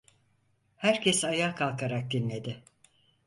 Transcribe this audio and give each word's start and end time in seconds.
Herkes 0.75 1.23
ayağa 1.25 1.55
kalkarak 1.55 2.11
dinledi. 2.11 2.63